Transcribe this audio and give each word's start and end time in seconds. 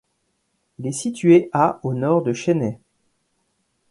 Il 0.79 0.87
est 0.87 0.91
situé 0.93 1.51
à 1.53 1.79
au 1.83 1.93
nord 1.93 2.23
de 2.23 2.33
Chennai. 2.33 2.79